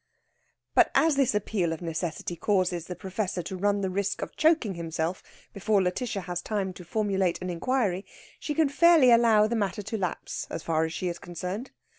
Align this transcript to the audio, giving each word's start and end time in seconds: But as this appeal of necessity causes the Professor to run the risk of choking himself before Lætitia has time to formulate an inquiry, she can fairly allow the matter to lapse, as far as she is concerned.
But 0.73 0.89
as 0.95 1.15
this 1.15 1.35
appeal 1.35 1.71
of 1.71 1.79
necessity 1.79 2.35
causes 2.35 2.87
the 2.87 2.95
Professor 2.95 3.43
to 3.43 3.55
run 3.55 3.81
the 3.81 3.89
risk 3.91 4.23
of 4.23 4.35
choking 4.35 4.73
himself 4.73 5.21
before 5.53 5.79
Lætitia 5.79 6.23
has 6.23 6.41
time 6.41 6.73
to 6.73 6.83
formulate 6.83 7.39
an 7.39 7.51
inquiry, 7.51 8.03
she 8.39 8.55
can 8.55 8.67
fairly 8.69 9.11
allow 9.11 9.45
the 9.45 9.55
matter 9.55 9.83
to 9.83 9.99
lapse, 9.99 10.47
as 10.49 10.63
far 10.63 10.85
as 10.85 10.91
she 10.93 11.07
is 11.07 11.19
concerned. 11.19 11.69